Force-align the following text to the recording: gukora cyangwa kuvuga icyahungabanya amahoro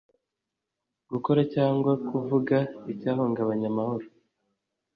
gukora 1.11 1.41
cyangwa 1.53 1.91
kuvuga 2.07 2.57
icyahungabanya 2.91 3.67
amahoro 3.71 4.05